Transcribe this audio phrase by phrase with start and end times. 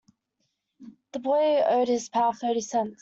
[1.11, 2.99] The boy owed his pal thirty cents.